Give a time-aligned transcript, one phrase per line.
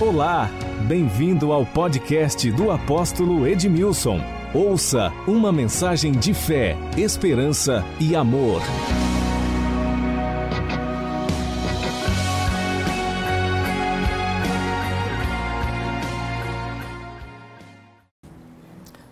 [0.00, 0.48] Olá,
[0.86, 4.20] bem-vindo ao podcast do apóstolo Edmilson.
[4.54, 8.62] Ouça uma mensagem de fé, esperança e amor.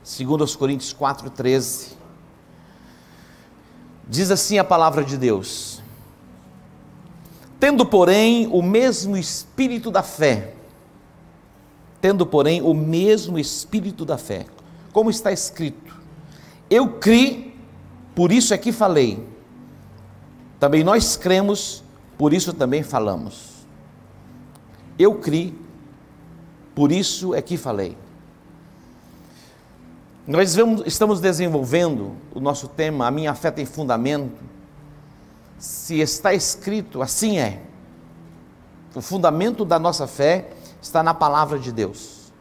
[0.04, 1.96] Segundo aos Coríntios 4:13
[4.06, 5.82] Diz assim a palavra de Deus:
[7.58, 10.55] Tendo, porém, o mesmo espírito da fé,
[12.06, 14.46] tendo, porém, o mesmo espírito da fé,
[14.92, 15.92] como está escrito:
[16.70, 17.52] Eu criei,
[18.14, 19.26] por isso é que falei.
[20.60, 21.82] Também nós cremos,
[22.16, 23.66] por isso também falamos.
[24.96, 25.52] Eu criei,
[26.76, 27.98] por isso é que falei.
[30.28, 34.44] Nós vemos, estamos desenvolvendo o nosso tema, A Minha Fé Tem Fundamento.
[35.58, 37.62] Se está escrito, assim é.
[38.94, 42.32] O fundamento da nossa fé está na palavra de Deus.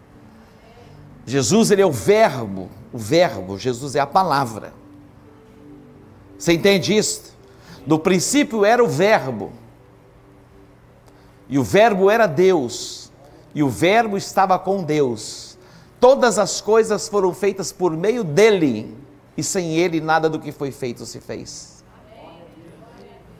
[1.26, 4.74] Jesus, ele é o Verbo, o Verbo, Jesus é a palavra.
[6.38, 7.36] Você entende isso?
[7.86, 9.52] No princípio era o Verbo,
[11.48, 13.12] e o Verbo era Deus,
[13.54, 15.56] e o Verbo estava com Deus
[16.06, 18.96] Todas as coisas foram feitas por meio dele,
[19.36, 21.84] e sem ele nada do que foi feito se fez.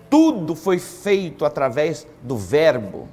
[0.10, 3.08] Tudo foi feito através do Verbo,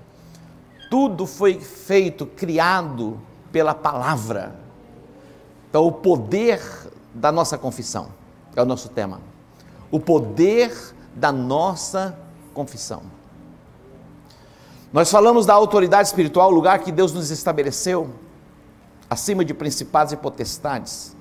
[0.92, 3.18] tudo foi feito, criado
[3.50, 4.54] pela palavra.
[5.70, 6.60] Então, o poder
[7.14, 8.08] da nossa confissão
[8.54, 9.18] é o nosso tema.
[9.90, 10.70] O poder
[11.16, 12.14] da nossa
[12.52, 13.04] confissão.
[14.92, 18.10] Nós falamos da autoridade espiritual, o lugar que Deus nos estabeleceu
[19.08, 21.16] acima de principados e potestades.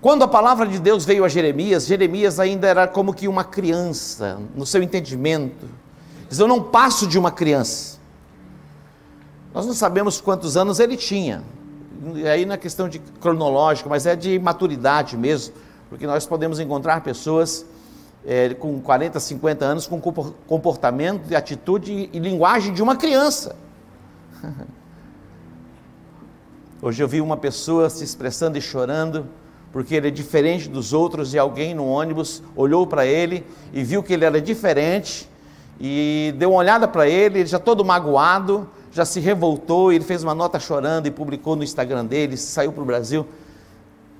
[0.00, 4.40] Quando a palavra de Deus veio a Jeremias, Jeremias ainda era como que uma criança,
[4.54, 5.68] no seu entendimento.
[6.30, 7.93] Diz: Eu não passo de uma criança.
[9.54, 11.40] Nós não sabemos quantos anos ele tinha,
[12.16, 15.54] e aí na questão de cronológico, mas é de maturidade mesmo,
[15.88, 17.64] porque nós podemos encontrar pessoas
[18.26, 23.54] é, com 40, 50 anos com comportamento, atitude e linguagem de uma criança.
[26.82, 29.28] Hoje eu vi uma pessoa se expressando e chorando,
[29.72, 34.02] porque ele é diferente dos outros, e alguém no ônibus olhou para ele e viu
[34.02, 35.30] que ele era diferente,
[35.80, 40.22] e deu uma olhada para ele, ele já todo magoado, já se revoltou, ele fez
[40.22, 43.26] uma nota chorando e publicou no Instagram dele, saiu para o Brasil.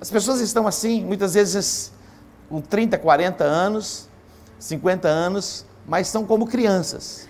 [0.01, 1.93] As pessoas estão assim, muitas vezes
[2.49, 4.09] com 30, 40 anos,
[4.59, 7.29] 50 anos, mas são como crianças.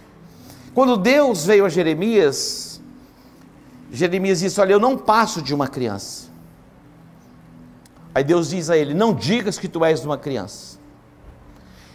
[0.73, 2.81] Quando Deus veio a Jeremias,
[3.91, 6.25] Jeremias disse: Olha, eu não passo de uma criança.
[8.13, 10.79] Aí Deus diz a ele: Não digas que tu és uma criança.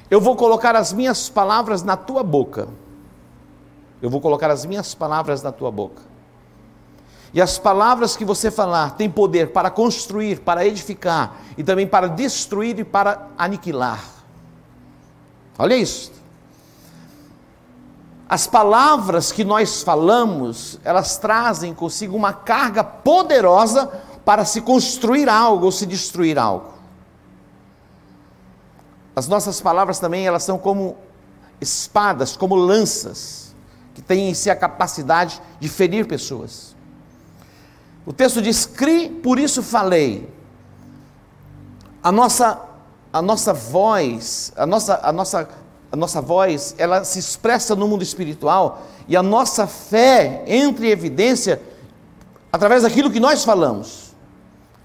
[0.09, 2.69] Eu vou colocar as minhas palavras na tua boca.
[4.00, 6.03] Eu vou colocar as minhas palavras na tua boca.
[7.33, 12.09] E as palavras que você falar têm poder para construir, para edificar e também para
[12.09, 14.03] destruir e para aniquilar.
[15.59, 16.10] Olha isso.
[18.28, 23.87] As palavras que nós falamos, elas trazem consigo uma carga poderosa
[24.25, 26.72] para se construir algo ou se destruir algo.
[29.15, 30.97] As nossas palavras também, elas são como
[31.60, 33.40] espadas, como lanças,
[34.00, 36.75] que têm em si a capacidade de ferir pessoas.
[38.06, 40.28] O texto diz: "Cri, por isso falei".
[42.03, 42.59] A nossa
[43.12, 45.49] a nossa voz, a nossa a nossa
[45.93, 50.91] a nossa voz, ela se expressa no mundo espiritual e a nossa fé entra em
[50.91, 51.60] evidência
[52.53, 54.15] através daquilo que nós falamos.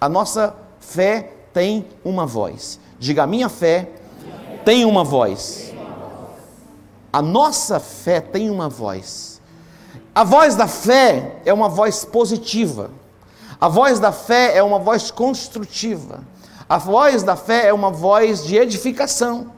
[0.02, 2.80] A nossa fé tem uma voz.
[3.00, 3.88] Diga, minha fé
[4.66, 5.65] tem uma voz.
[7.16, 9.40] A nossa fé tem uma voz.
[10.14, 12.92] A voz da fé é uma voz positiva.
[13.58, 16.26] A voz da fé é uma voz construtiva.
[16.68, 19.54] A voz da fé é uma voz de edificação.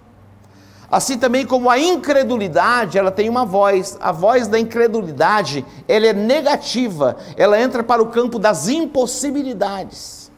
[0.88, 3.98] Assim também como a incredulidade, ela tem uma voz.
[4.00, 7.18] A voz da incredulidade, ela é negativa.
[7.36, 10.32] Ela entra para o campo das impossibilidades.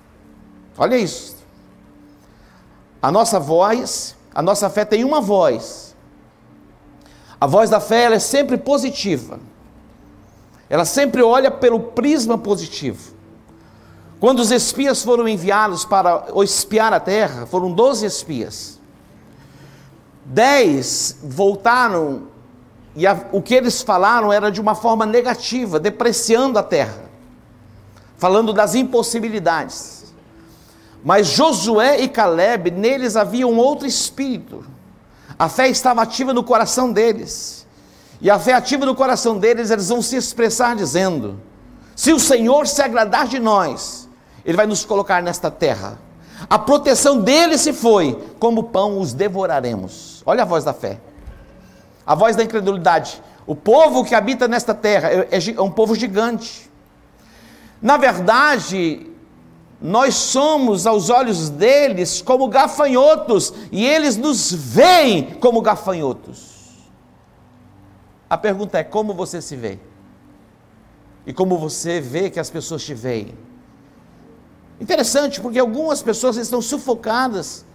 [0.77, 1.35] Olha isso.
[3.01, 5.88] A nossa voz, a nossa fé tem uma voz.
[7.39, 9.39] A voz da fé é sempre positiva.
[10.69, 13.13] Ela sempre olha pelo prisma positivo.
[14.19, 18.77] Quando os espias foram enviados para espiar a terra, foram doze espias.
[20.25, 22.27] Dez voltaram
[22.95, 27.09] e a, o que eles falaram era de uma forma negativa, depreciando a terra,
[28.17, 30.13] falando das impossibilidades.
[31.03, 34.65] Mas Josué e Caleb, neles havia um outro espírito.
[35.39, 37.65] A fé estava ativa no coração deles.
[38.19, 41.39] E a fé ativa no coração deles, eles vão se expressar dizendo:
[41.95, 44.09] se o Senhor se agradar de nós,
[44.43, 45.97] Ele vai nos colocar nesta terra.
[46.49, 50.21] A proteção dele se foi, como pão os devoraremos.
[50.25, 50.99] Olha a voz da fé,
[52.05, 53.21] a voz da incredulidade.
[53.47, 56.69] O povo que habita nesta terra é, é, é um povo gigante.
[57.81, 59.08] Na verdade,
[59.81, 66.49] nós somos aos olhos deles como gafanhotos, e eles nos veem como gafanhotos.
[68.29, 69.79] A pergunta é: como você se vê?
[71.25, 73.33] E como você vê que as pessoas te veem?
[74.81, 77.65] Interessante, porque algumas pessoas estão sufocadas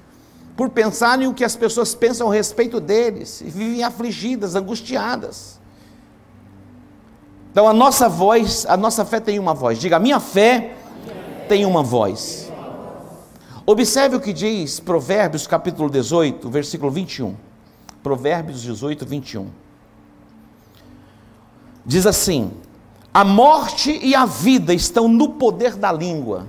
[0.57, 5.59] por pensarem o que as pessoas pensam a respeito deles, e vivem afligidas, angustiadas.
[7.51, 9.79] Então a nossa voz, a nossa fé tem uma voz.
[9.79, 10.77] Diga, a minha fé
[11.49, 12.53] tem uma voz.
[13.67, 17.35] Observe o que diz Provérbios capítulo 18, versículo 21.
[18.03, 19.49] Provérbios 18, 21.
[21.87, 22.53] Diz assim:
[23.13, 26.47] A morte e a vida estão no poder da língua.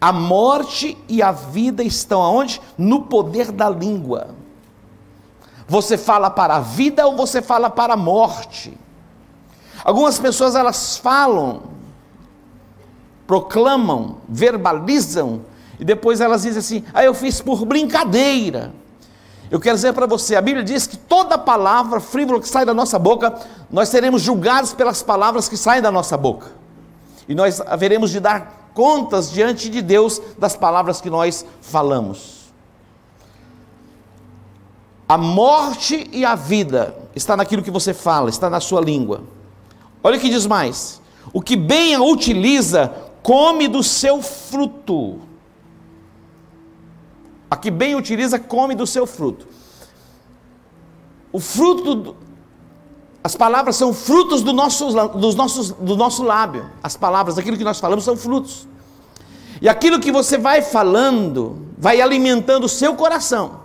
[0.00, 2.60] A morte e a vida estão aonde?
[2.76, 4.34] No poder da língua.
[5.66, 8.76] Você fala para a vida ou você fala para a morte?
[9.82, 11.62] Algumas pessoas elas falam,
[13.26, 15.42] proclamam, verbalizam
[15.78, 18.72] e depois elas dizem assim: "Ah, eu fiz por brincadeira".
[19.50, 22.74] Eu quero dizer para você, a Bíblia diz que toda palavra frívola que sai da
[22.74, 23.34] nossa boca,
[23.70, 26.50] nós seremos julgados pelas palavras que saem da nossa boca.
[27.28, 32.52] E nós haveremos de dar contas diante de Deus das palavras que nós falamos.
[35.08, 39.22] A morte e a vida está naquilo que você fala, está na sua língua.
[40.02, 41.00] Olha o que diz mais:
[41.32, 42.90] o que bem a utiliza,
[43.24, 45.22] come do seu fruto.
[47.50, 49.48] A que bem utiliza, come do seu fruto.
[51.32, 52.16] O fruto,
[53.22, 56.70] as palavras são frutos do nosso, dos nossos, do nosso lábio.
[56.82, 58.68] As palavras, aquilo que nós falamos, são frutos.
[59.62, 63.60] E aquilo que você vai falando, vai alimentando o seu coração.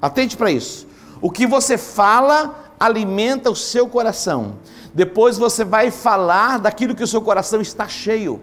[0.00, 0.86] Atente para isso.
[1.20, 4.58] O que você fala, alimenta o seu coração.
[4.94, 8.40] Depois você vai falar daquilo que o seu coração está cheio.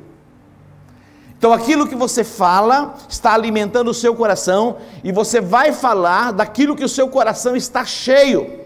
[1.37, 6.75] Então, aquilo que você fala está alimentando o seu coração, e você vai falar daquilo
[6.75, 8.65] que o seu coração está cheio.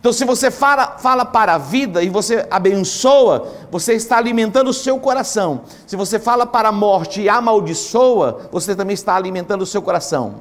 [0.00, 4.74] Então, se você fala, fala para a vida e você abençoa, você está alimentando o
[4.74, 5.60] seu coração.
[5.86, 10.40] Se você fala para a morte e amaldiçoa, você também está alimentando o seu coração.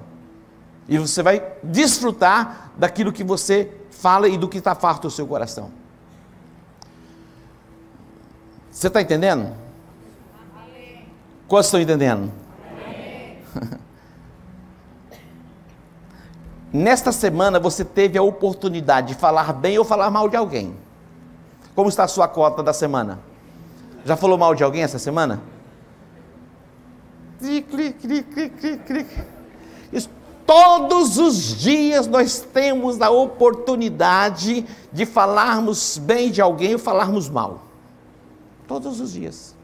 [0.87, 5.27] E você vai desfrutar daquilo que você fala e do que está farto o seu
[5.27, 5.69] coração.
[8.71, 9.53] Você está entendendo?
[11.49, 12.31] Quantos estão entendendo?
[16.71, 20.75] Nesta semana você teve a oportunidade de falar bem ou falar mal de alguém.
[21.73, 23.19] Como está a sua cota da semana?
[24.05, 25.41] Já falou mal de alguém essa semana?
[30.45, 37.61] Todos os dias nós temos a oportunidade de falarmos bem de alguém ou falarmos mal.
[38.67, 39.58] Todos os dias.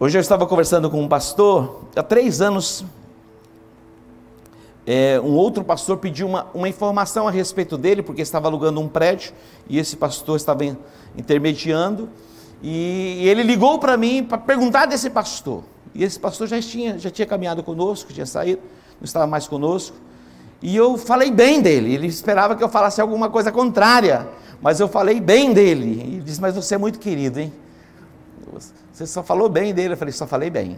[0.00, 2.84] Hoje eu estava conversando com um pastor, há três anos,
[4.86, 8.86] é, um outro pastor pediu uma, uma informação a respeito dele, porque estava alugando um
[8.86, 9.32] prédio,
[9.68, 10.64] e esse pastor estava
[11.16, 12.08] intermediando,
[12.62, 15.64] e, ele ligou para mim para perguntar desse pastor.
[15.92, 18.62] E esse pastor já tinha, já tinha caminhado conosco, tinha saído,
[19.00, 19.96] não estava mais conosco.
[20.62, 21.92] E eu falei bem dele.
[21.92, 24.28] Ele esperava que eu falasse alguma coisa contrária,
[24.62, 25.86] mas eu falei bem dele.
[25.86, 27.52] E ele disse: Mas você é muito querido, hein?
[28.98, 29.94] Você só falou bem dele.
[29.94, 30.76] Eu falei, só falei bem.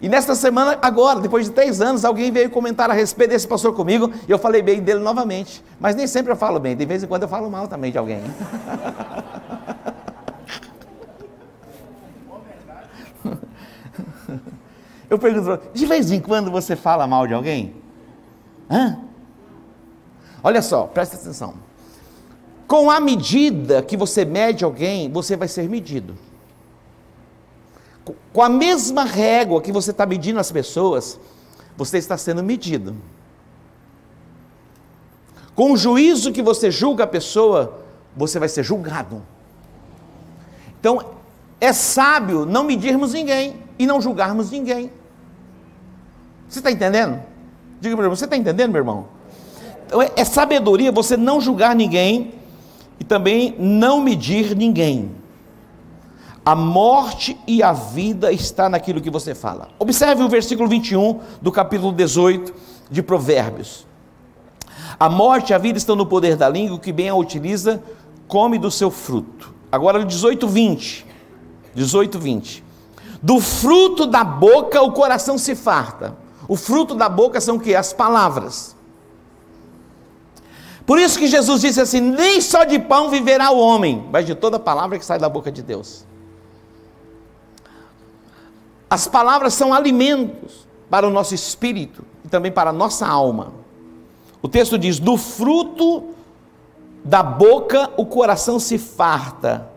[0.00, 3.74] E nesta semana, agora, depois de três anos, alguém veio comentar a respeito desse pastor
[3.74, 5.62] comigo e eu falei bem dele novamente.
[5.78, 7.98] Mas nem sempre eu falo bem, de vez em quando eu falo mal também de
[7.98, 8.22] alguém.
[15.08, 17.76] Eu pergunto, de vez em quando você fala mal de alguém?
[18.68, 18.98] Hã?
[20.42, 21.54] Olha só, presta atenção.
[22.66, 26.16] Com a medida que você mede alguém, você vai ser medido
[28.32, 31.18] com a mesma régua que você está medindo as pessoas,
[31.76, 32.96] você está sendo medido.
[35.54, 37.80] Com o juízo que você julga a pessoa,
[38.14, 39.22] você vai ser julgado.
[40.78, 41.02] Então,
[41.60, 44.90] é sábio não medirmos ninguém e não julgarmos ninguém.
[46.48, 47.20] Você está entendendo?
[47.80, 49.08] Diga para irmão, você está entendendo, meu irmão?
[49.86, 52.34] Então, é, é sabedoria você não julgar ninguém
[53.00, 55.10] e também não medir ninguém.
[56.46, 59.70] A morte e a vida está naquilo que você fala.
[59.80, 62.54] Observe o versículo 21 do capítulo 18
[62.88, 63.84] de Provérbios.
[64.96, 67.82] A morte e a vida estão no poder da língua, que bem a utiliza,
[68.28, 69.52] come do seu fruto.
[69.72, 71.04] Agora 18, 20.
[71.74, 72.64] 18, 20.
[73.20, 76.16] Do fruto da boca o coração se farta.
[76.46, 77.74] O fruto da boca são o que?
[77.74, 78.76] As palavras.
[80.86, 84.36] Por isso que Jesus disse assim: nem só de pão viverá o homem, mas de
[84.36, 86.06] toda palavra que sai da boca de Deus.
[88.88, 93.52] As palavras são alimentos para o nosso espírito e também para a nossa alma.
[94.40, 96.10] O texto diz: do fruto
[97.04, 99.68] da boca o coração se farta,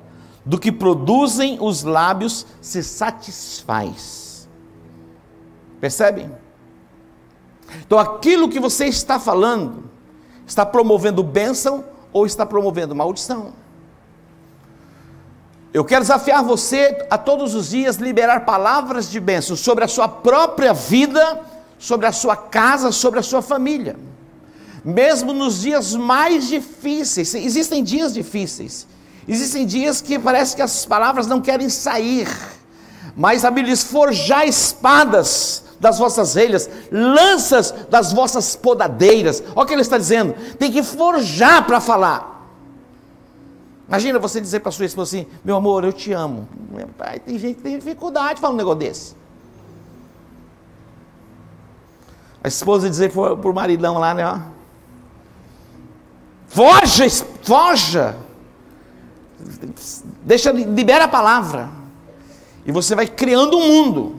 [0.46, 4.48] do que produzem os lábios se satisfaz.
[5.80, 6.30] Percebe?
[7.86, 9.90] Então aquilo que você está falando,
[10.50, 13.54] Está promovendo bênção ou está promovendo maldição?
[15.72, 20.08] Eu quero desafiar você a todos os dias liberar palavras de bênção sobre a sua
[20.08, 21.42] própria vida,
[21.78, 23.96] sobre a sua casa, sobre a sua família.
[24.84, 28.88] Mesmo nos dias mais difíceis, existem dias difíceis,
[29.28, 32.28] existem dias que parece que as palavras não querem sair,
[33.16, 39.44] mas a Bíblia diz: forjar espadas das vossas relhas, lanças das vossas podadeiras.
[39.56, 42.29] Olha o que ele está dizendo: tem que forjar para falar.
[43.90, 46.48] Imagina você dizer para sua esposa assim: meu amor, eu te amo.
[46.96, 49.16] Pai, tem gente que tem dificuldade de falar um negócio desse.
[52.44, 54.42] A esposa dizer para o maridão lá, né?
[56.48, 57.10] Foja,
[57.42, 58.16] foja.
[60.22, 61.70] Deixa, libera a palavra.
[62.66, 64.16] E você vai criando um mundo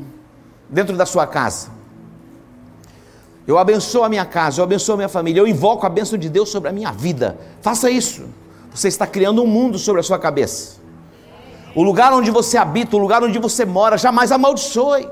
[0.68, 1.70] dentro da sua casa.
[3.46, 6.28] Eu abençoo a minha casa, eu abençoo a minha família, eu invoco a bênção de
[6.28, 7.38] Deus sobre a minha vida.
[7.62, 8.39] Faça isso.
[8.74, 10.80] Você está criando um mundo sobre a sua cabeça.
[11.74, 15.08] O lugar onde você habita, o lugar onde você mora, jamais amaldiçoe.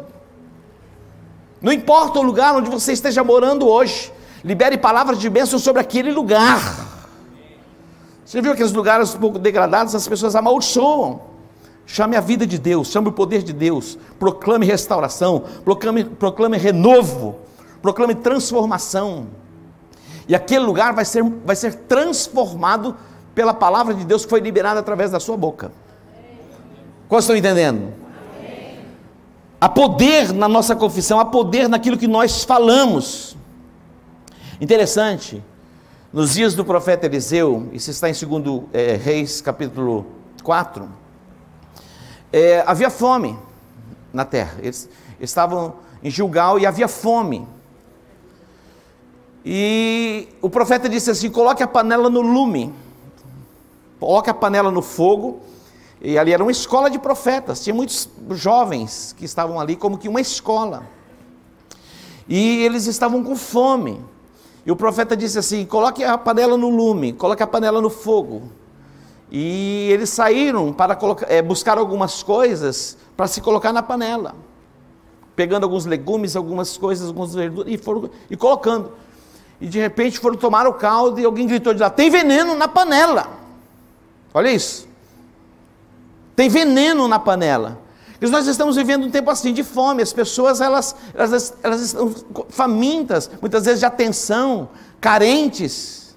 [1.61, 4.13] Não importa o lugar onde você esteja morando hoje,
[4.45, 6.87] libere palavras de bênção sobre aquele lugar.
[8.25, 11.21] Você viu aqueles lugares um pouco degradados, as pessoas amaldiçoam.
[11.87, 17.39] Chame a vida de Deus, chame o poder de Deus, proclame restauração, proclame, proclame renovo,
[17.81, 19.29] proclame transformação.
[20.29, 22.95] E aquele lugar vai ser, vai ser transformado
[23.39, 25.71] pela palavra de Deus que foi liberada através da sua boca.
[27.09, 27.95] Qual estão entendendo?
[29.61, 33.37] Há poder na nossa confissão, há poder naquilo que nós falamos.
[34.61, 35.41] Interessante,
[36.13, 40.05] nos dias do profeta Eliseu, isso está em 2 é, Reis, capítulo
[40.43, 40.89] 4
[42.33, 43.39] é, havia fome
[44.13, 44.57] na terra.
[44.59, 47.47] Eles, eles estavam em Gilgal e havia fome.
[49.45, 52.75] E o profeta disse assim: coloque a panela no lume,
[53.99, 55.41] coloque a panela no fogo.
[56.01, 60.09] E ali era uma escola de profetas, tinha muitos jovens que estavam ali, como que
[60.09, 60.85] uma escola.
[62.29, 64.01] E eles estavam com fome.
[64.65, 68.43] E o profeta disse assim: coloque a panela no lume, coloque a panela no fogo.
[69.31, 74.35] E eles saíram para colocar, é, buscar algumas coisas para se colocar na panela,
[75.35, 78.93] pegando alguns legumes, algumas coisas, algumas verduras e foram e colocando.
[79.61, 82.69] E de repente foram tomar o caldo e alguém gritou de lá: tem veneno na
[82.69, 83.48] panela.
[84.39, 84.87] Olha isso.
[86.37, 87.83] Tem veneno na panela.
[88.21, 90.01] E nós estamos vivendo um tempo assim de fome.
[90.01, 92.15] As pessoas elas, elas, elas estão
[92.49, 94.69] famintas, muitas vezes de atenção,
[95.01, 96.15] carentes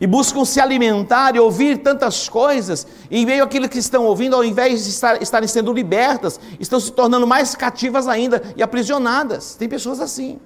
[0.00, 4.34] e buscam se alimentar e ouvir tantas coisas, e em meio àquilo que estão ouvindo,
[4.34, 9.56] ao invés de estar, estarem sendo libertas, estão se tornando mais cativas ainda e aprisionadas.
[9.56, 10.40] Tem pessoas assim.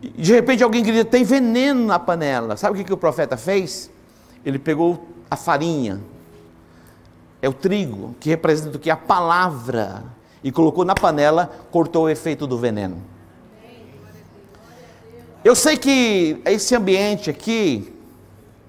[0.00, 2.56] De repente alguém grita: tem veneno na panela.
[2.56, 3.90] Sabe o que, que o profeta fez?
[4.44, 6.00] Ele pegou a farinha,
[7.42, 8.90] é o trigo, que representa o que?
[8.90, 10.04] A palavra,
[10.42, 13.02] e colocou na panela, cortou o efeito do veneno.
[15.42, 17.94] Eu sei que esse ambiente aqui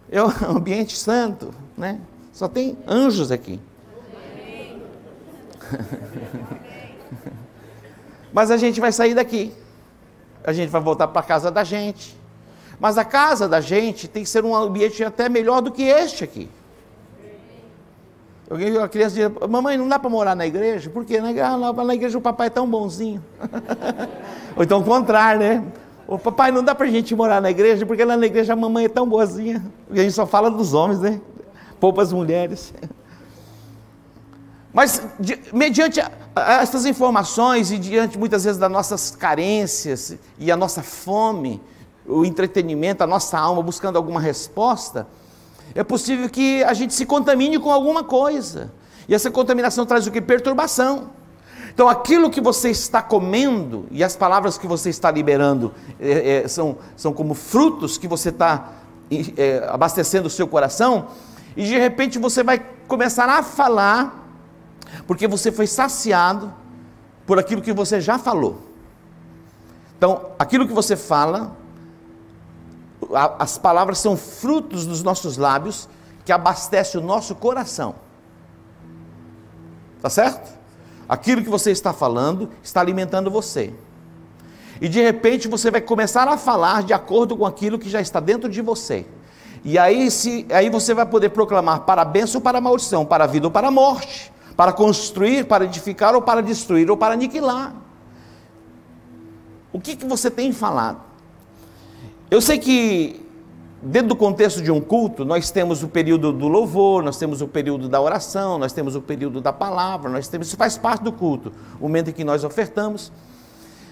[0.09, 1.99] é um ambiente santo, né?
[2.31, 3.59] Só tem anjos aqui.
[8.31, 9.53] Mas a gente vai sair daqui.
[10.43, 12.17] A gente vai voltar para casa da gente.
[12.81, 16.23] Mas a casa da gente tem que ser um ambiente até melhor do que este
[16.23, 16.49] aqui.
[18.49, 20.89] Alguém, a criança diz, mamãe, não dá para morar na igreja?
[20.89, 21.21] Por quê?
[21.21, 23.23] Na, igreja o papai é tão bonzinho.
[24.57, 25.63] Ou então o contrário, né?
[26.07, 28.55] Ô papai, não dá para a gente morar na igreja, porque lá na igreja a
[28.55, 29.63] mamãe é tão boazinha.
[29.91, 31.21] E a gente só fala dos homens, né?
[31.79, 32.73] Poupa as mulheres.
[34.73, 40.51] Mas, de, mediante a, a, essas informações e diante muitas vezes das nossas carências e
[40.51, 41.61] a nossa fome,
[42.11, 45.07] o entretenimento, a nossa alma buscando alguma resposta,
[45.73, 48.71] é possível que a gente se contamine com alguma coisa.
[49.07, 50.21] E essa contaminação traz o que?
[50.21, 51.09] Perturbação.
[51.73, 56.47] Então, aquilo que você está comendo e as palavras que você está liberando é, é,
[56.47, 58.73] são, são como frutos que você está
[59.37, 61.07] é, abastecendo o seu coração,
[61.55, 64.27] e de repente você vai começar a falar,
[65.07, 66.53] porque você foi saciado
[67.25, 68.59] por aquilo que você já falou.
[69.97, 71.55] Então, aquilo que você fala,
[73.15, 75.87] as palavras são frutos dos nossos lábios
[76.23, 77.95] que abastece o nosso coração.
[80.01, 80.51] Tá certo?
[81.07, 83.73] Aquilo que você está falando está alimentando você.
[84.79, 88.19] E de repente você vai começar a falar de acordo com aquilo que já está
[88.19, 89.05] dentro de você.
[89.63, 93.05] E aí, se, aí você vai poder proclamar para a bênção ou para a maldição,
[93.05, 96.97] para a vida ou para a morte, para construir, para edificar ou para destruir ou
[96.97, 97.75] para aniquilar.
[99.71, 101.10] O que, que você tem falado?
[102.31, 103.25] Eu sei que
[103.83, 107.47] dentro do contexto de um culto, nós temos o período do louvor, nós temos o
[107.47, 111.11] período da oração, nós temos o período da palavra, nós temos, isso faz parte do
[111.11, 113.11] culto, o momento em que nós ofertamos.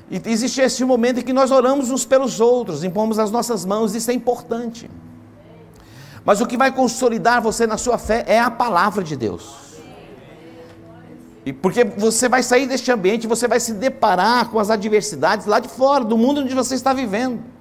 [0.10, 3.94] E existe esse momento em que nós oramos uns pelos outros, impomos as nossas mãos,
[3.94, 4.90] isso é importante.
[6.24, 9.54] Mas o que vai consolidar você na sua fé é a palavra de Deus.
[11.46, 15.60] E porque você vai sair deste ambiente, você vai se deparar com as adversidades lá
[15.60, 17.59] de fora, do mundo onde você está vivendo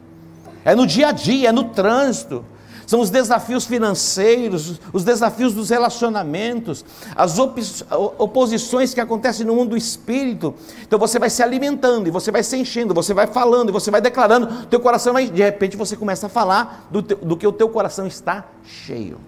[0.65, 2.45] é no dia a dia, é no trânsito.
[2.89, 6.83] São os desafios financeiros, os desafios dos relacionamentos,
[7.15, 10.55] as oposições que acontecem no mundo do espírito.
[10.85, 13.91] Então você vai se alimentando, e você vai se enchendo, você vai falando, e você
[13.91, 17.53] vai declarando, teu coração vai, de repente você começa a falar do, do que o
[17.53, 19.19] teu coração está cheio.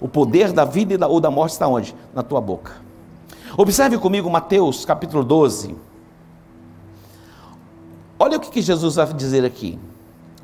[0.00, 1.94] O poder da vida e da, ou da morte está onde?
[2.12, 2.72] Na tua boca.
[3.56, 5.76] Observe comigo Mateus capítulo 12.
[8.18, 9.78] Olha o que, que Jesus vai dizer aqui.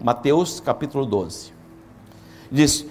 [0.03, 1.53] Mateus capítulo 12.
[2.51, 2.85] Diz: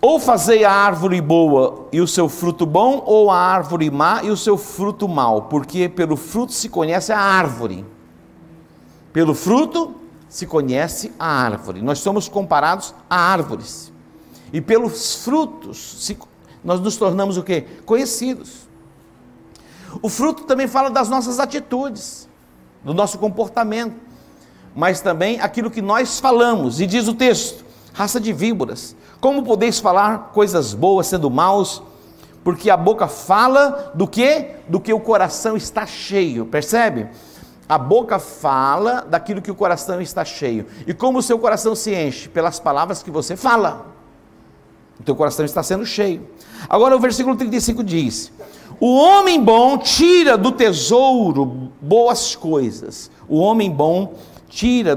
[0.00, 4.30] Ou fazei a árvore boa e o seu fruto bom, ou a árvore má e
[4.30, 7.84] o seu fruto mau, porque pelo fruto se conhece a árvore.
[9.12, 9.96] Pelo fruto
[10.28, 11.82] se conhece a árvore.
[11.82, 13.92] Nós somos comparados a árvores.
[14.52, 16.16] E pelos frutos se,
[16.62, 17.62] nós nos tornamos o que?
[17.84, 18.68] Conhecidos.
[20.00, 22.28] O fruto também fala das nossas atitudes,
[22.84, 24.05] do nosso comportamento
[24.76, 26.80] mas também aquilo que nós falamos.
[26.80, 31.82] E diz o texto: raça de víboras, como podeis falar coisas boas sendo maus?
[32.44, 34.50] Porque a boca fala do que?
[34.68, 37.08] Do que o coração está cheio, percebe?
[37.68, 40.66] A boca fala daquilo que o coração está cheio.
[40.86, 42.28] E como o seu coração se enche?
[42.28, 43.86] Pelas palavras que você fala.
[45.00, 46.28] O teu coração está sendo cheio.
[46.68, 48.30] Agora o versículo 35 diz:
[48.78, 53.10] O homem bom tira do tesouro boas coisas.
[53.28, 54.35] O homem bom tira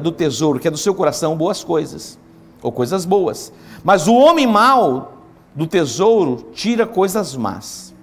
[0.02, 2.17] do tesouro que é do seu coração boas coisas,
[2.62, 3.52] ou coisas boas.
[3.84, 5.13] Mas o homem mau
[5.54, 7.93] do tesouro tira coisas más.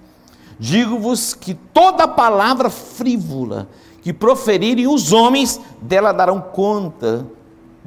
[0.59, 3.67] Digo-vos que toda palavra frívola
[4.01, 7.25] que proferirem os homens, dela darão conta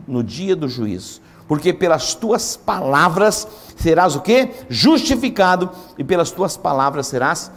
[0.07, 1.21] no dia do juízo.
[1.49, 4.51] Porque pelas tuas palavras serás o quê?
[4.69, 7.51] Justificado, e pelas tuas palavras serás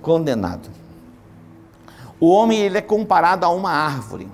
[0.00, 0.68] condenado.
[2.18, 4.28] O homem ele é comparado a uma árvore.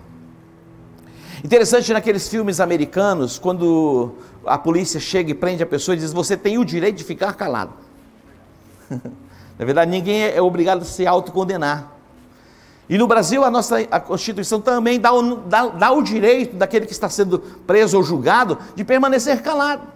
[1.47, 6.37] Interessante naqueles filmes americanos, quando a polícia chega e prende a pessoa e diz: Você
[6.37, 7.73] tem o direito de ficar calado.
[8.91, 11.93] Na verdade, ninguém é obrigado a se autocondenar.
[12.89, 16.85] E no Brasil, a nossa a Constituição também dá o, dá, dá o direito daquele
[16.85, 19.87] que está sendo preso ou julgado de permanecer calado.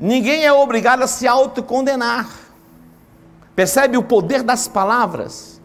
[0.00, 2.26] Ninguém é obrigado a se autocondenar.
[3.54, 5.60] Percebe o poder das palavras?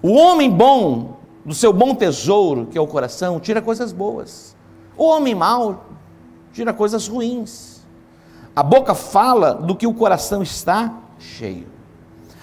[0.00, 4.54] O homem bom do seu bom tesouro, que é o coração, tira coisas boas.
[4.96, 5.86] O homem mau
[6.52, 7.80] tira coisas ruins.
[8.54, 11.66] A boca fala do que o coração está cheio.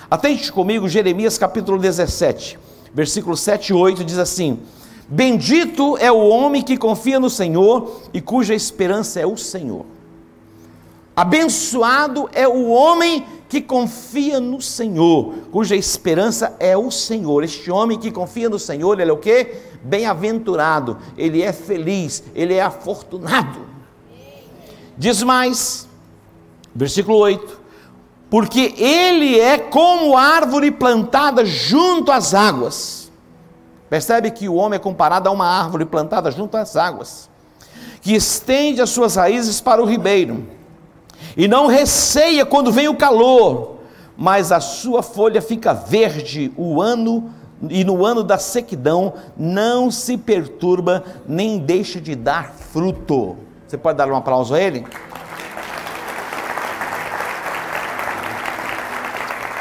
[0.10, 2.58] Atente comigo, Jeremias capítulo 17,
[2.94, 4.60] versículo 7 e 8 diz assim:
[5.08, 9.86] Bendito é o homem que confia no Senhor e cuja esperança é o Senhor.
[11.16, 17.44] Abençoado é o homem que confia no Senhor, cuja esperança é o Senhor.
[17.44, 19.56] Este homem que confia no Senhor, ele é o que?
[19.84, 23.62] Bem-aventurado, ele é feliz, ele é afortunado.
[24.96, 25.88] Diz mais,
[26.76, 27.60] versículo 8:
[28.30, 33.12] Porque ele é como árvore plantada junto às águas.
[33.90, 37.28] Percebe que o homem é comparado a uma árvore plantada junto às águas,
[38.00, 40.59] que estende as suas raízes para o ribeiro
[41.36, 43.78] e não receia quando vem o calor,
[44.18, 47.32] mas a sua folha fica verde o ano
[47.70, 53.38] e no ano da sequidão não se perturba nem deixa de dar fruto.
[53.68, 54.86] Você pode dar um aplauso a ele?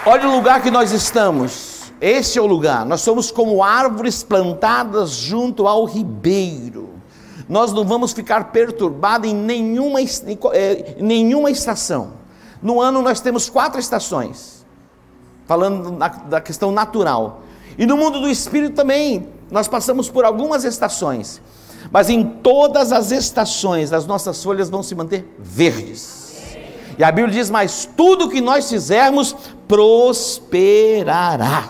[0.07, 1.93] Olha o lugar que nós estamos.
[2.01, 2.87] Esse é o lugar.
[2.87, 6.78] Nós somos como árvores plantadas junto ao ribeiro.
[7.49, 12.13] Nós não vamos ficar perturbados em nenhuma, em eh, nenhuma estação.
[12.63, 14.67] No ano nós temos quatro estações,
[15.47, 15.97] falando
[16.29, 17.43] da questão natural.
[17.79, 21.41] E no mundo do espírito também, nós passamos por algumas estações.
[21.91, 26.37] Mas em todas as estações, as nossas folhas vão se manter verdes.
[26.99, 29.35] E a Bíblia diz: Mas tudo que nós fizermos
[29.67, 31.69] prosperará.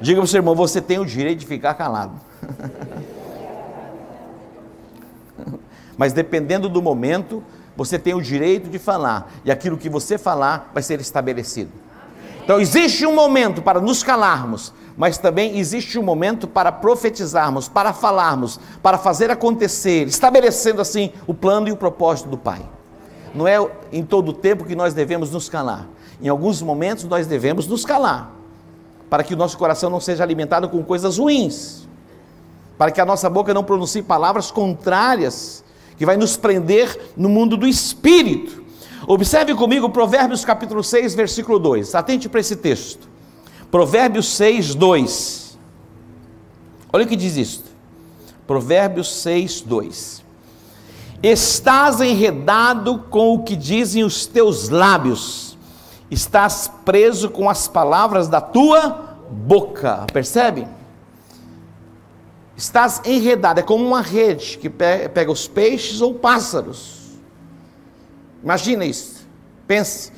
[0.00, 2.20] Diga para o seu irmão: Você tem o direito de ficar calado.
[5.96, 7.42] Mas dependendo do momento,
[7.76, 11.70] você tem o direito de falar, e aquilo que você falar vai ser estabelecido.
[12.44, 17.92] Então existe um momento para nos calarmos, mas também existe um momento para profetizarmos, para
[17.92, 22.60] falarmos, para fazer acontecer, estabelecendo assim o plano e o propósito do Pai.
[23.34, 23.56] Não é
[23.90, 25.88] em todo o tempo que nós devemos nos calar.
[26.20, 28.30] Em alguns momentos nós devemos nos calar,
[29.10, 31.88] para que o nosso coração não seja alimentado com coisas ruins,
[32.76, 35.63] para que a nossa boca não pronuncie palavras contrárias,
[35.96, 38.62] que vai nos prender no mundo do espírito.
[39.06, 41.94] Observe comigo Provérbios capítulo 6, versículo 2.
[41.94, 43.08] Atente para esse texto.
[43.70, 45.58] Provérbios 6, 2.
[46.92, 47.70] Olha o que diz isto.
[48.46, 50.24] Provérbios 6, 2.
[51.22, 55.56] Estás enredado com o que dizem os teus lábios,
[56.10, 60.06] estás preso com as palavras da tua boca.
[60.12, 60.68] Percebe?
[62.56, 67.18] Estás enredado, é como uma rede que pega os peixes ou pássaros.
[68.42, 69.26] Imagina isso.
[69.66, 70.12] Pense.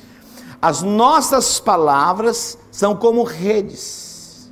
[0.61, 4.51] As nossas palavras são como redes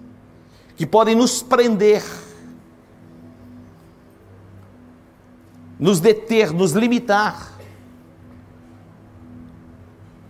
[0.76, 2.04] que podem nos prender,
[5.80, 7.54] nos deter, nos limitar.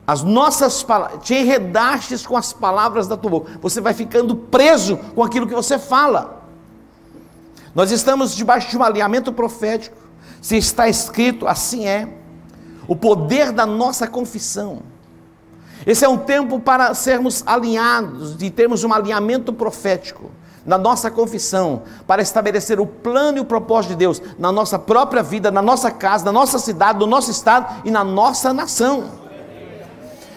[0.07, 4.97] As nossas palavras, te enredastes com as palavras da tua boca, você vai ficando preso
[4.97, 6.44] com aquilo que você fala.
[7.75, 9.97] Nós estamos debaixo de um alinhamento profético,
[10.41, 12.07] se está escrito, assim é.
[12.87, 14.81] O poder da nossa confissão
[15.85, 20.31] esse é um tempo para sermos alinhados, de termos um alinhamento profético
[20.65, 25.21] na nossa confissão, para estabelecer o plano e o propósito de Deus na nossa própria
[25.21, 29.25] vida, na nossa casa, na nossa cidade, no nosso estado e na nossa nação.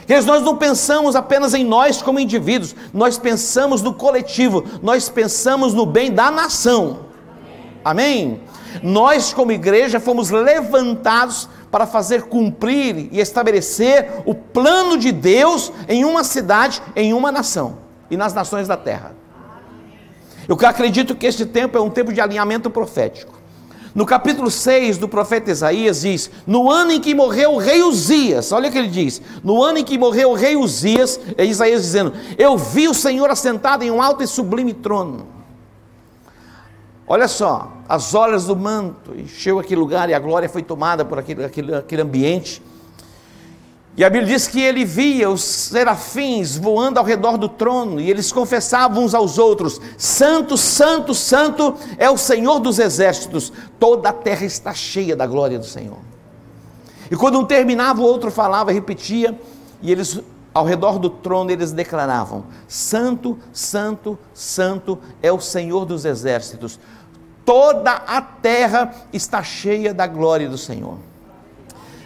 [0.07, 5.73] Queridos, nós não pensamos apenas em nós como indivíduos, nós pensamos no coletivo, nós pensamos
[5.73, 7.08] no bem da nação.
[7.85, 8.41] Amém?
[8.83, 16.05] Nós, como igreja, fomos levantados para fazer cumprir e estabelecer o plano de Deus em
[16.05, 17.79] uma cidade, em uma nação
[18.11, 19.15] e nas nações da terra.
[20.47, 23.39] Eu acredito que este tempo é um tempo de alinhamento profético.
[23.95, 28.53] No capítulo 6 do profeta Isaías diz: No ano em que morreu o rei Uzias,
[28.53, 31.83] olha o que ele diz: No ano em que morreu o rei Uzias, é Isaías
[31.83, 35.38] dizendo: Eu vi o Senhor assentado em um alto e sublime trono
[37.09, 41.19] Olha só, as horas do manto encheu aquele lugar e a glória foi tomada por
[41.19, 42.63] aquele, aquele, aquele ambiente.
[43.97, 48.11] E a Bíblia diz que ele via os serafins voando ao redor do trono e
[48.11, 54.13] eles confessavam uns aos outros: Santo, Santo, Santo é o Senhor dos exércitos, toda a
[54.13, 55.99] terra está cheia da glória do Senhor.
[57.11, 59.37] E quando um terminava, o outro falava, repetia,
[59.81, 60.21] e eles
[60.55, 66.79] ao redor do trono eles declaravam: Santo, Santo, Santo é o Senhor dos exércitos
[67.49, 70.99] toda a terra está cheia da glória do Senhor.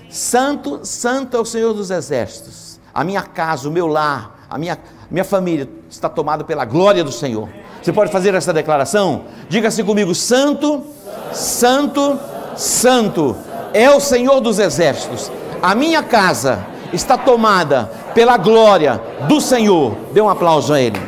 [0.08, 2.78] Santo, santo é o Senhor dos exércitos.
[2.94, 4.78] A minha casa, o meu lar, a minha,
[5.10, 7.48] minha família está tomada pela glória do Senhor.
[7.82, 9.24] Você pode fazer essa declaração?
[9.48, 10.84] Diga-se assim comigo: Santo,
[11.32, 12.20] Santo,
[12.54, 13.36] Santo
[13.74, 15.28] é o Senhor dos exércitos.
[15.60, 19.96] A minha casa está tomada pela glória do Senhor.
[20.12, 21.00] Dê um aplauso a Ele.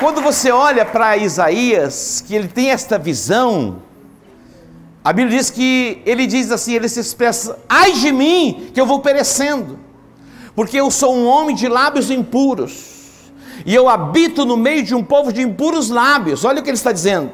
[0.00, 3.82] Quando você olha para Isaías, que ele tem esta visão,
[5.04, 8.86] a Bíblia diz que ele diz assim, ele se expressa: "Ai de mim, que eu
[8.86, 9.78] vou perecendo,
[10.54, 13.30] porque eu sou um homem de lábios impuros,
[13.66, 16.46] e eu habito no meio de um povo de impuros lábios".
[16.46, 17.30] Olha o que ele está dizendo.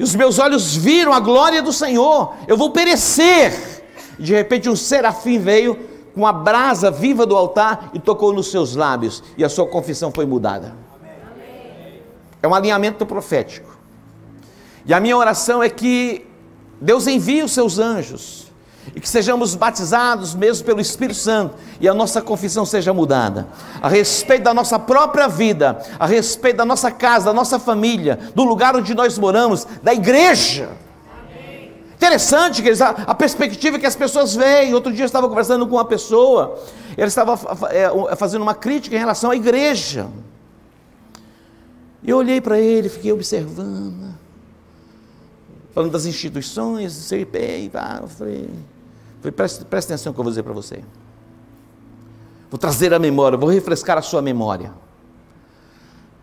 [0.00, 3.84] E os meus olhos viram a glória do Senhor, eu vou perecer.
[4.18, 5.78] De repente um serafim veio
[6.14, 10.10] com a brasa viva do altar e tocou nos seus lábios, e a sua confissão
[10.10, 10.74] foi mudada.
[12.42, 13.76] É um alinhamento profético.
[14.86, 16.26] E a minha oração é que
[16.80, 18.48] Deus envie os seus anjos
[18.94, 23.46] e que sejamos batizados mesmo pelo Espírito Santo e a nossa confissão seja mudada
[23.82, 28.44] a respeito da nossa própria vida, a respeito da nossa casa, da nossa família, do
[28.44, 30.70] lugar onde nós moramos, da igreja.
[31.98, 34.72] Interessante que a, a perspectiva que as pessoas veem.
[34.72, 36.56] Outro dia eu estava conversando com uma pessoa,
[36.96, 37.36] ele estava
[37.72, 40.08] é, fazendo uma crítica em relação à igreja.
[42.02, 44.14] Eu olhei para ele, fiquei observando,
[45.74, 48.48] falando das instituições, CPI, pá, eu falei,
[49.20, 50.84] falei presta atenção no que eu vou dizer para você.
[52.48, 54.72] Vou trazer a memória, vou refrescar a sua memória.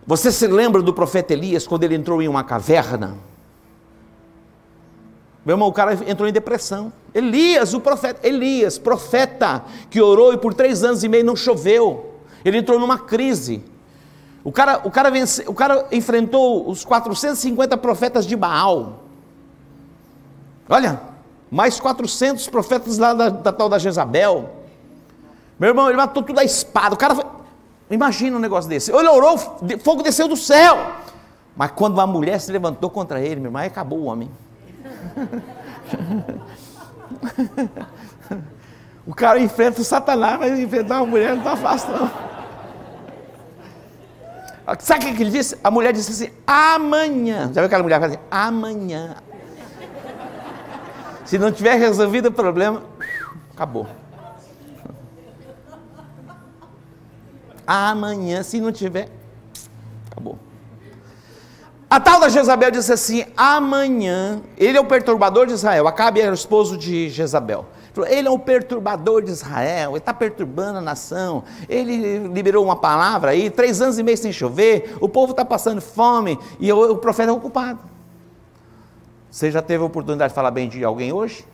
[0.08, 3.18] Você se lembra do profeta Elias quando ele entrou em uma caverna?
[5.46, 6.92] Meu irmão, o cara entrou em depressão.
[7.14, 12.16] Elias, o profeta, Elias, profeta, que orou e por três anos e meio não choveu.
[12.44, 13.64] Ele entrou numa crise.
[14.44, 19.04] O cara, o cara, vence, o cara enfrentou os 450 profetas de Baal.
[20.68, 21.00] Olha,
[21.52, 24.50] mais 400 profetas lá da, da tal da Jezabel.
[25.60, 26.96] Meu irmão, ele matou tudo a espada.
[26.96, 27.26] O cara foi,
[27.90, 28.92] Imagina um negócio desse.
[28.92, 30.76] Ele orou, fogo desceu do céu.
[31.56, 34.30] Mas quando uma mulher se levantou contra ele, meu irmão, acabou o homem.
[39.06, 42.36] o cara enfrenta o Satanás, mas enfrentar uma mulher não está fácil, não.
[44.80, 45.56] Sabe o que ele disse?
[45.64, 47.52] A mulher disse assim: amanhã.
[47.54, 48.18] Já viu aquela mulher assim?
[48.32, 49.16] Amanhã.
[51.24, 52.82] Se não tiver resolvido o problema,
[53.54, 53.88] acabou.
[57.66, 59.10] Amanhã, se não tiver,
[60.12, 60.38] acabou.
[61.90, 65.88] A tal da Jezabel disse assim: amanhã, ele é o perturbador de Israel.
[65.88, 67.66] Acabe era o esposo de Jezabel.
[68.08, 71.44] Ele é um perturbador de Israel, ele está perturbando a nação.
[71.70, 75.80] Ele liberou uma palavra aí, três anos e meio sem chover, o povo está passando
[75.80, 77.80] fome e o, o profeta é o culpado.
[79.32, 81.46] Você já teve a oportunidade de falar bem de alguém hoje?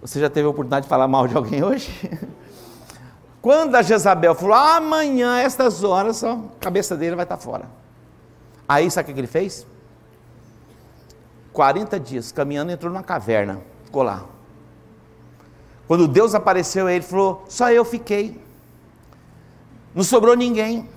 [0.00, 1.92] Você já teve a oportunidade de falar mal de alguém hoje?
[3.42, 7.64] Quando a Jezabel falou, amanhã, estas horas, a cabeça dele vai estar fora.
[8.70, 9.66] Aí sabe o que ele fez?
[11.52, 14.24] 40 dias caminhando, entrou numa caverna, ficou lá.
[15.88, 18.40] Quando Deus apareceu, ele falou: Só eu fiquei,
[19.92, 20.88] não sobrou ninguém.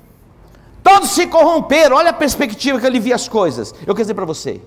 [0.83, 3.73] Todos se corromperam, olha a perspectiva que ele via as coisas.
[3.79, 4.62] Eu quero dizer para você: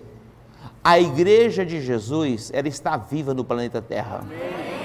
[0.82, 4.22] a igreja de Jesus, ela está viva no planeta Terra.
[4.22, 4.75] Amém.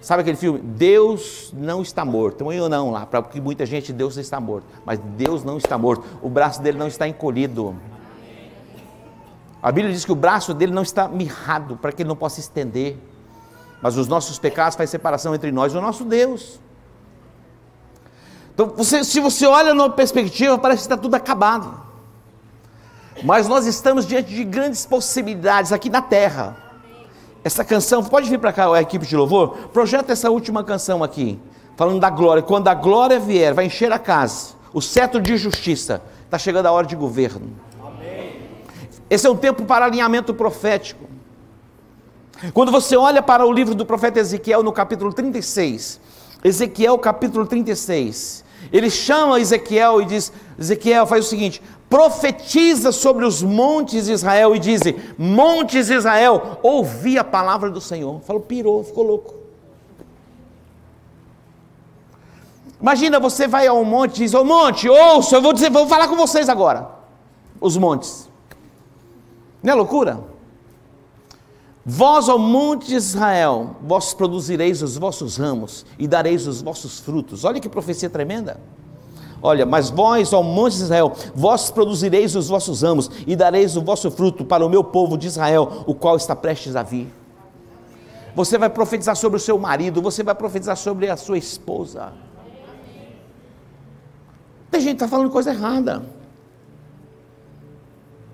[0.00, 0.58] Sabe aquele filme?
[0.60, 2.36] Deus não está morto.
[2.36, 4.66] Então eu não lá, porque muita gente Deus está morto.
[4.84, 6.04] Mas Deus não está morto.
[6.22, 7.76] O braço dele não está encolhido.
[9.62, 12.40] A Bíblia diz que o braço dele não está mirrado para que ele não possa
[12.40, 12.96] estender.
[13.82, 16.58] Mas os nossos pecados fazem separação entre nós e o nosso Deus.
[18.54, 21.80] Então, você, se você olha numa perspectiva, parece que está tudo acabado.
[23.22, 26.69] Mas nós estamos diante de grandes possibilidades aqui na terra.
[27.42, 29.68] Essa canção, pode vir para cá a equipe de louvor?
[29.72, 31.38] Projeta essa última canção aqui,
[31.76, 32.42] falando da glória.
[32.42, 36.02] Quando a glória vier, vai encher a casa, o cetro de justiça.
[36.24, 37.50] Está chegando a hora de governo.
[37.82, 38.36] Amém.
[39.08, 41.08] Esse é um tempo para alinhamento profético.
[42.52, 46.00] Quando você olha para o livro do profeta Ezequiel, no capítulo 36,
[46.44, 53.42] Ezequiel, capítulo 36, ele chama Ezequiel e diz: Ezequiel, faz o seguinte: profetiza sobre os
[53.42, 54.80] montes de Israel e diz:
[55.18, 58.20] Montes de Israel, ouvi a palavra do Senhor.
[58.20, 59.34] Falou, pirou, ficou louco.
[62.80, 66.06] Imagina, você vai ao monte e diz: Ô monte, ouça, eu vou dizer, vou falar
[66.06, 66.88] com vocês agora.
[67.60, 68.30] Os montes.
[69.62, 70.24] Não é loucura?
[71.84, 77.44] Vós, ao monte de Israel, vós produzireis os vossos ramos e dareis os vossos frutos.
[77.44, 78.60] Olha que profecia tremenda.
[79.42, 83.82] Olha, mas vós, ó monte de Israel, vós produzireis os vossos ramos e dareis o
[83.82, 87.10] vosso fruto para o meu povo de Israel, o qual está prestes a vir.
[88.34, 92.12] Você vai profetizar sobre o seu marido, você vai profetizar sobre a sua esposa.
[94.70, 96.02] Tem gente que está falando coisa errada.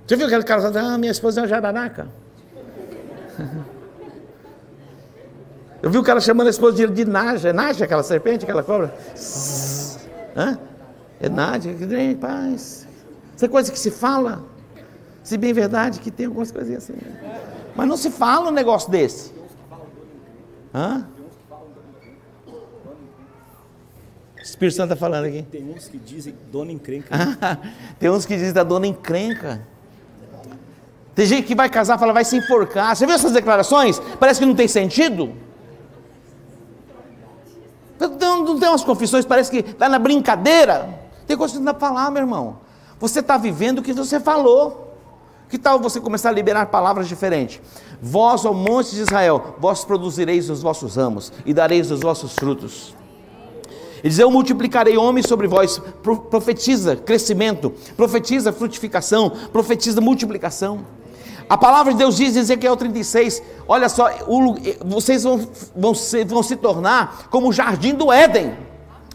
[0.07, 2.09] Você viu aquele cara falando, ah, minha esposa é uma jararaca?
[5.83, 7.51] Eu vi o cara chamando a esposa de, de Naja.
[7.51, 8.95] É Naja aquela serpente, aquela cobra?
[10.37, 10.59] Hã?
[11.21, 12.87] É Nádia, grande paz.
[13.35, 14.45] Isso é coisa que se fala.
[15.23, 16.99] Se bem verdade que tem algumas coisinhas assim.
[17.75, 19.33] Mas não se fala um negócio desse.
[20.75, 21.07] Hã?
[24.37, 25.43] O Espírito Santo está falando aqui.
[25.43, 27.15] Tem uns que dizem dona encrenca.
[27.99, 29.67] tem uns que dizem da dona encrenca.
[31.15, 32.95] Tem gente que vai casar e fala, vai se enforcar.
[32.95, 33.99] Você viu essas declarações?
[34.21, 35.35] Parece que não tem sentido.
[37.99, 41.06] Não, não tem umas confissões, parece que está na brincadeira.
[41.27, 42.59] Tem coisa que não dá para falar, meu irmão.
[42.99, 44.95] Você está vivendo o que você falou.
[45.49, 47.61] Que tal você começar a liberar palavras diferentes?
[48.03, 52.95] Vós, ao monte de Israel, vós produzireis os vossos ramos e dareis os vossos frutos.
[53.99, 55.81] Ele diz: Eu multiplicarei homens sobre vós.
[56.31, 60.85] Profetiza crescimento, profetiza frutificação, profetiza multiplicação.
[61.49, 66.25] A palavra de Deus diz em Ezequiel 36, olha só, o, vocês vão, vão, se,
[66.25, 68.57] vão se tornar como o jardim do Éden.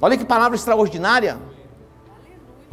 [0.02, 1.38] Olha que palavra extraordinária.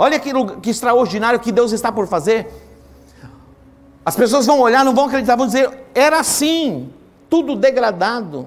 [0.01, 0.31] Olha que,
[0.63, 2.47] que extraordinário que Deus está por fazer.
[4.07, 6.91] As pessoas vão olhar, não vão acreditar, vão dizer: era assim,
[7.29, 8.47] tudo degradado,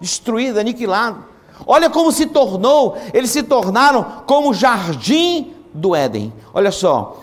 [0.00, 1.24] destruído, aniquilado.
[1.64, 6.32] Olha como se tornou, eles se tornaram como o jardim do Éden.
[6.52, 7.20] Olha só,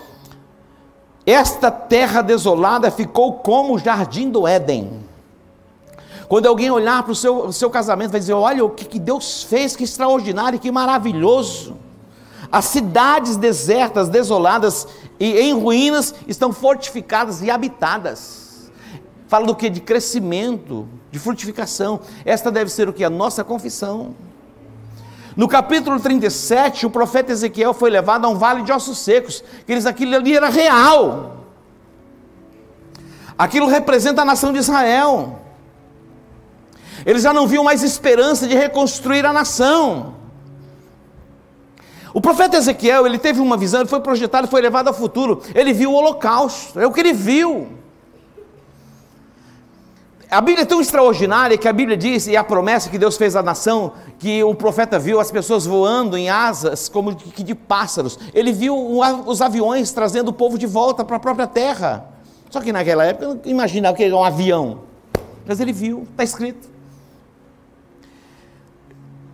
[1.25, 5.03] esta terra desolada ficou como o jardim do Éden.
[6.29, 9.43] Quando alguém olhar para o seu, seu casamento, vai dizer: Olha o que, que Deus
[9.43, 11.75] fez, que extraordinário, que maravilhoso.
[12.51, 14.87] As cidades desertas, desoladas
[15.19, 18.71] e em ruínas estão fortificadas e habitadas.
[19.27, 19.69] Fala do que?
[19.69, 21.99] De crescimento, de frutificação.
[22.25, 23.03] Esta deve ser o que?
[23.03, 24.15] A nossa confissão.
[25.35, 29.85] No capítulo 37, o profeta Ezequiel foi levado a um vale de ossos secos, eles
[29.85, 31.37] aquilo ali era real.
[33.37, 35.39] Aquilo representa a nação de Israel.
[37.05, 40.18] Eles já não viam mais esperança de reconstruir a nação.
[42.13, 45.41] O profeta Ezequiel, ele teve uma visão, ele foi projetado, foi levado ao futuro.
[45.53, 47.67] Ele viu o holocausto, é o que ele viu.
[50.31, 53.35] A Bíblia é tão extraordinária que a Bíblia diz, e a promessa que Deus fez
[53.35, 58.19] à nação, que o profeta viu as pessoas voando em asas como de, de pássaros.
[58.31, 58.75] Ele viu
[59.25, 62.05] os aviões trazendo o povo de volta para a própria terra.
[62.51, 64.81] Só que naquela época não imaginava que era um avião.
[65.47, 66.78] Mas ele viu, está escrito.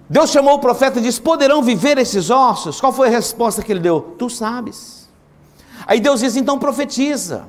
[0.09, 2.79] Deus chamou o profeta e disse: Poderão viver esses ossos?
[2.79, 4.15] Qual foi a resposta que ele deu?
[4.17, 5.09] Tu sabes.
[5.87, 7.47] Aí Deus disse: Então profetiza,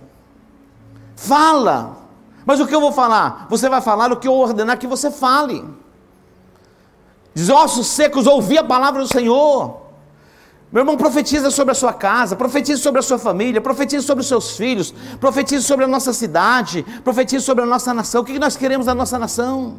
[1.14, 2.04] fala.
[2.44, 3.46] Mas o que eu vou falar?
[3.50, 5.64] Você vai falar o que eu ordenar que você fale.
[7.34, 9.86] Diz: Ossos secos, ouvi a palavra do Senhor.
[10.72, 14.28] Meu irmão, profetiza sobre a sua casa, profetiza sobre a sua família, profetiza sobre os
[14.28, 18.22] seus filhos, profetiza sobre a nossa cidade, profetiza sobre a nossa nação.
[18.22, 19.76] O que nós queremos da nossa nação?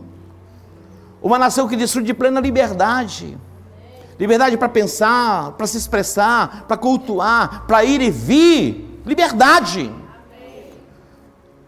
[1.21, 3.37] Uma nação que desfrute de plena liberdade.
[4.19, 9.01] Liberdade para pensar, para se expressar, para cultuar, para ir e vir.
[9.05, 9.93] Liberdade.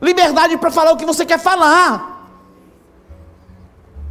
[0.01, 2.17] Liberdade para falar o que você quer falar.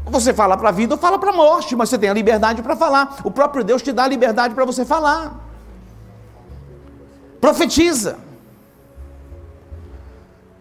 [0.07, 2.62] Você fala para a vida ou fala para a morte, mas você tem a liberdade
[2.62, 3.18] para falar.
[3.24, 5.38] O próprio Deus te dá a liberdade para você falar.
[7.40, 8.18] Profetiza.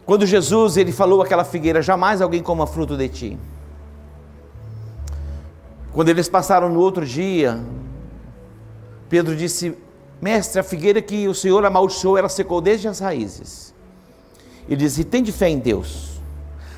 [0.05, 3.39] Quando Jesus ele falou aquela figueira, jamais alguém coma fruto de ti.
[5.97, 7.59] Quando eles passaram no outro dia,
[9.09, 9.75] Pedro disse:
[10.21, 13.73] Mestre, a figueira que o Senhor amaldiçoou, ela secou desde as raízes.
[14.69, 16.21] Ele disse: Tem de fé em Deus.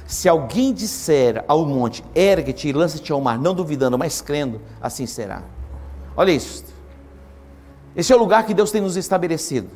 [0.07, 5.05] Se alguém disser ao monte, ergue-te e lança-te ao mar, não duvidando, mas crendo, assim
[5.05, 5.43] será.
[6.15, 6.63] Olha isso.
[7.97, 9.67] Esse é o lugar que Deus tem nos estabelecido.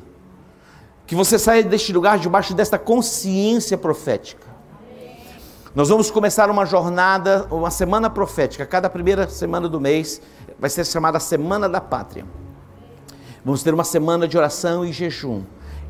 [1.05, 4.52] Que você saia deste lugar debaixo desta consciência profética.
[5.75, 8.63] Nós vamos começar uma jornada, uma semana profética.
[8.63, 10.21] Cada primeira semana do mês
[10.59, 12.27] vai ser chamada Semana da Pátria.
[13.43, 15.41] Vamos ter uma semana de oração e jejum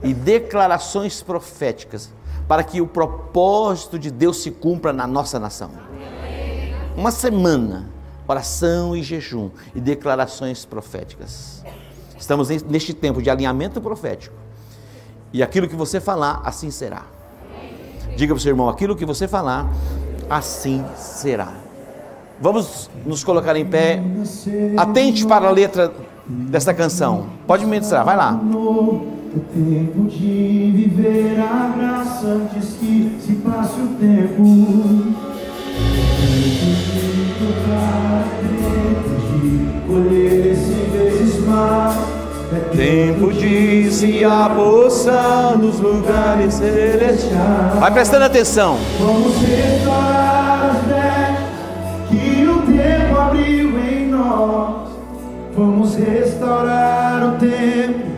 [0.01, 2.13] e declarações proféticas
[2.47, 5.71] para que o propósito de Deus se cumpra na nossa nação.
[6.95, 7.89] Uma semana,
[8.25, 11.61] oração e jejum e declarações proféticas.
[12.17, 14.33] Estamos neste tempo de alinhamento profético.
[15.33, 17.03] E aquilo que você falar, assim será.
[18.15, 19.67] Diga para o seu irmão: aquilo que você falar,
[20.29, 21.53] assim será.
[22.39, 24.01] Vamos nos colocar em pé.
[24.77, 25.93] Atente para a letra
[26.27, 27.27] desta canção.
[27.47, 28.33] Pode ministrar, vai lá.
[28.33, 33.87] O tempo de viver a graça antes que se passe o.
[33.99, 35.12] Tempo
[42.93, 47.79] tempo de se apossar nos lugares celestiais.
[47.79, 48.77] Vai prestando atenção.
[48.99, 51.39] Vamos restaurar as brechas
[52.11, 54.89] que o tempo abriu em nós.
[55.57, 58.11] Vamos restaurar o tempo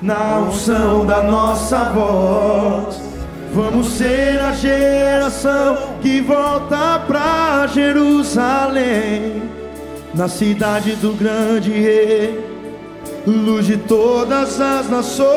[0.00, 3.02] na unção da nossa voz.
[3.52, 9.42] Vamos ser a geração que volta pra Jerusalém,
[10.14, 12.49] na cidade do grande rei
[13.26, 15.30] luz de todas as nações.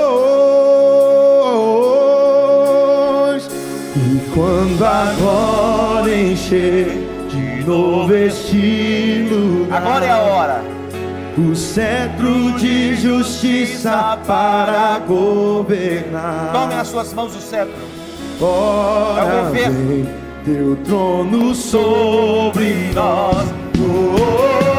[3.96, 10.64] E quando agora encher de novo este lugar, agora é a hora.
[11.38, 16.52] O cetro de justiça para governar.
[16.54, 17.74] Tome nas suas mãos o cetro.
[18.40, 20.08] Ora é vem
[20.46, 23.64] teu trono sobre nós.
[23.84, 24.73] Osana.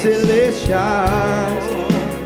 [0.00, 1.64] Celestiais.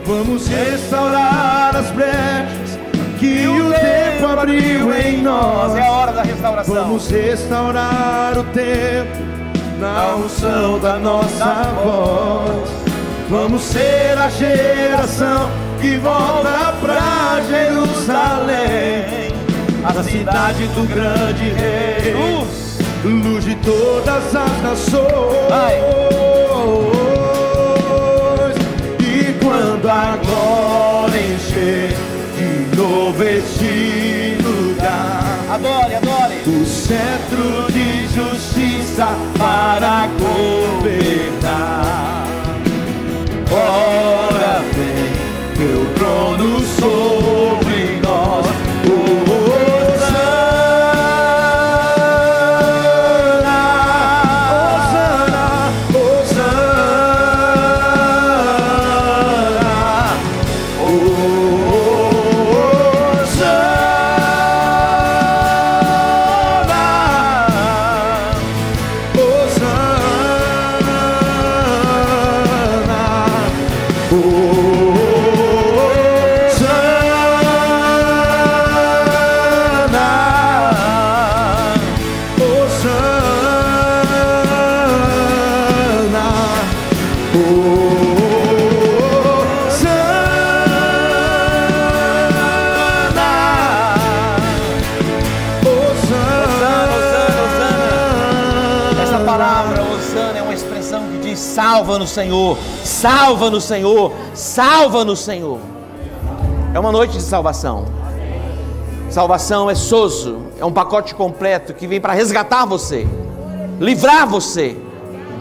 [0.04, 2.78] Vamos restaurar as brechas
[3.18, 5.74] que o tempo abriu em nós.
[5.74, 6.74] É a hora da restauração.
[6.74, 9.26] Vamos restaurar o tempo
[9.78, 12.70] na unção da nossa voz.
[13.28, 15.50] Vamos ser a geração
[15.80, 19.32] que volta pra Jerusalém,
[19.84, 22.14] a cidade do grande rei,
[23.04, 25.06] luz de todas as nações.
[29.86, 29.86] Vai.
[29.86, 31.94] E quando a glória encher
[32.36, 35.38] de novo este lugar.
[35.50, 36.34] Adore, adore.
[36.46, 41.46] O cetro de justiça para governar.
[43.50, 45.12] Ora vem,
[45.56, 47.05] teu trono sobre
[102.16, 105.58] Senhor, salva no Senhor, salva no Senhor.
[106.72, 107.84] É uma noite de salvação.
[109.10, 113.06] Salvação é soso, é um pacote completo que vem para resgatar você,
[113.78, 114.74] livrar você.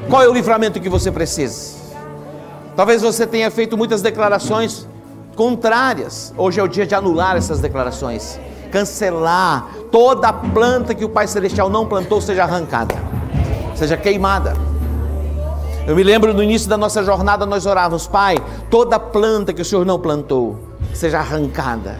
[0.10, 1.78] Qual é o livramento que você precisa?
[2.76, 4.86] Talvez você tenha feito muitas declarações
[5.34, 6.34] contrárias.
[6.38, 8.38] Hoje é o dia de anular essas declarações,
[8.70, 12.96] cancelar toda planta que o Pai Celestial não plantou seja arrancada,
[13.76, 14.65] seja queimada.
[15.88, 18.38] Eu me lembro no início da nossa jornada nós orávamos, Pai,
[18.72, 20.58] toda planta que o Senhor não plantou
[20.94, 22.00] seja arrancada.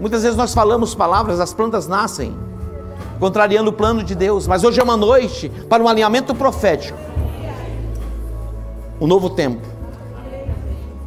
[0.00, 2.36] Muitas vezes nós falamos palavras, as plantas nascem,
[3.20, 6.98] contrariando o plano de Deus, mas hoje é uma noite para um alinhamento profético.
[9.00, 9.64] Um novo tempo.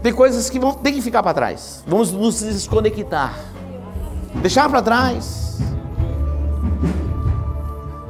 [0.01, 1.83] Tem coisas que vão ter que ficar para trás.
[1.85, 3.37] Vamos nos desconectar.
[4.35, 5.59] Deixar para trás.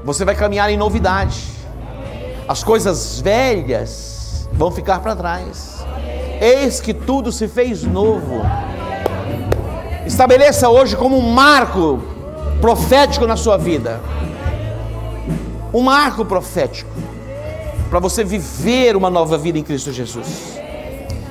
[0.04, 1.59] Você vai caminhar em novidade.
[2.50, 5.86] As coisas velhas vão ficar para trás.
[6.42, 8.42] Eis que tudo se fez novo.
[10.04, 12.02] Estabeleça hoje como um marco
[12.60, 14.02] profético na sua vida.
[15.72, 16.90] Um marco profético
[17.88, 20.60] para você viver uma nova vida em Cristo Jesus.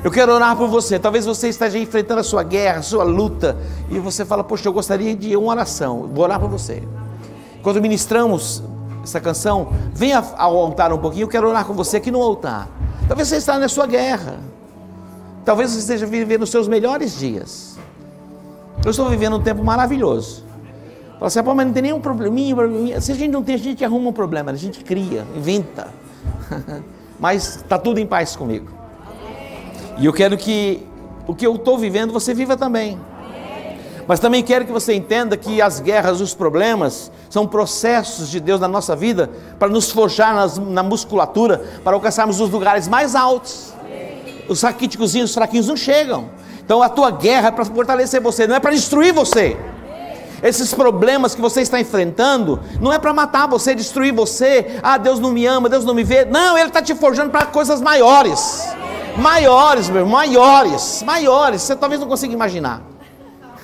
[0.04, 1.00] Eu quero orar por você.
[1.00, 3.56] Talvez você esteja enfrentando a sua guerra, a sua luta,
[3.90, 6.08] e você fala: Poxa, eu gostaria de uma oração.
[6.14, 6.80] Vou orar por você.
[7.60, 8.62] Quando ministramos
[9.08, 11.24] essa canção, venha ao altar um pouquinho.
[11.24, 12.68] Eu quero orar com você aqui no altar.
[13.06, 14.38] Talvez você esteja na sua guerra.
[15.44, 17.78] Talvez você esteja vivendo os seus melhores dias.
[18.84, 20.44] Eu estou vivendo um tempo maravilhoso.
[21.14, 23.00] Fala assim, "Pô, mas não tem nenhum probleminha, probleminha.
[23.00, 25.88] Se a gente não tem, a gente arruma um problema, a gente cria, inventa.
[27.18, 28.68] Mas está tudo em paz comigo.
[29.98, 30.86] E eu quero que
[31.26, 32.98] o que eu estou vivendo você viva também.
[34.08, 38.58] Mas também quero que você entenda que as guerras, os problemas, são processos de Deus
[38.58, 43.74] na nossa vida para nos forjar nas- na musculatura, para alcançarmos os lugares mais altos.
[44.48, 46.30] Os raquíticozinhos, os fraquinhos não chegam.
[46.64, 49.58] Então a tua guerra é para fortalecer você, não é para destruir você.
[50.42, 54.78] Esses problemas que você está enfrentando não é para matar você, destruir você.
[54.82, 56.24] Ah, Deus não me ama, Deus não me vê.
[56.24, 58.66] Não, Ele está te forjando para coisas maiores.
[59.18, 61.60] Maiores, meu maiores, maiores.
[61.60, 62.80] Você talvez não consiga imaginar.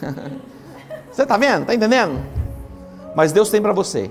[1.10, 1.62] Você está vendo?
[1.62, 2.20] Está entendendo?
[3.14, 4.10] Mas Deus tem para você.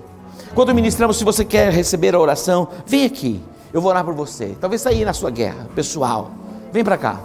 [0.55, 3.43] Quando ministramos, se você quer receber a oração, vem aqui.
[3.73, 4.55] Eu vou orar por você.
[4.61, 6.31] Talvez sair na sua guerra pessoal.
[6.71, 7.19] Vem para cá.